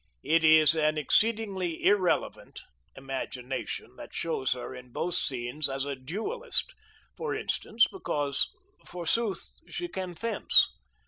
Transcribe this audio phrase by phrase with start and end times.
[0.23, 2.63] It is an exceedingly irrelevant
[2.95, 6.73] imagination that shows her in other scenes as a duellist,
[7.15, 8.49] for instance, because
[8.83, 10.69] forsooth she can fence.